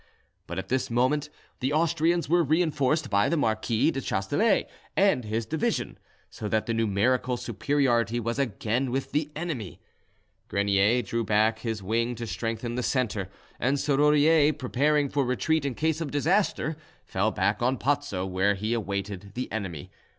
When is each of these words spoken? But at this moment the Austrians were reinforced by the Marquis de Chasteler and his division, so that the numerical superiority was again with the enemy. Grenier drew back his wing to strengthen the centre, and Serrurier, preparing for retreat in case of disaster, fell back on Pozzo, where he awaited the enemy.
But 0.47 0.57
at 0.57 0.69
this 0.69 0.89
moment 0.89 1.29
the 1.59 1.71
Austrians 1.73 2.27
were 2.27 2.43
reinforced 2.43 3.11
by 3.11 3.29
the 3.29 3.37
Marquis 3.37 3.91
de 3.91 4.01
Chasteler 4.01 4.63
and 4.97 5.23
his 5.25 5.45
division, 5.45 5.99
so 6.27 6.47
that 6.47 6.65
the 6.65 6.73
numerical 6.73 7.37
superiority 7.37 8.19
was 8.19 8.39
again 8.39 8.89
with 8.89 9.11
the 9.11 9.29
enemy. 9.35 9.79
Grenier 10.47 11.03
drew 11.03 11.23
back 11.23 11.59
his 11.59 11.83
wing 11.83 12.15
to 12.15 12.25
strengthen 12.25 12.73
the 12.73 12.81
centre, 12.81 13.29
and 13.59 13.77
Serrurier, 13.77 14.57
preparing 14.57 15.07
for 15.07 15.23
retreat 15.23 15.65
in 15.65 15.75
case 15.75 16.01
of 16.01 16.09
disaster, 16.09 16.77
fell 17.05 17.29
back 17.29 17.61
on 17.61 17.77
Pozzo, 17.77 18.25
where 18.25 18.55
he 18.55 18.73
awaited 18.73 19.33
the 19.35 19.51
enemy. 19.51 19.91